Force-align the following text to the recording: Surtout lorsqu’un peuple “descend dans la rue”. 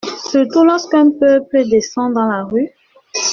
Surtout 0.31 0.63
lorsqu’un 0.63 1.11
peuple 1.11 1.63
“descend 1.69 2.13
dans 2.13 2.25
la 2.25 2.43
rue”. 2.45 2.71